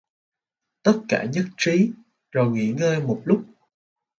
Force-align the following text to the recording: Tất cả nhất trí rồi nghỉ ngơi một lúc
Tất 0.83 1.01
cả 1.09 1.25
nhất 1.33 1.45
trí 1.57 1.91
rồi 2.31 2.51
nghỉ 2.51 2.71
ngơi 2.77 2.99
một 2.99 3.21
lúc 3.25 3.45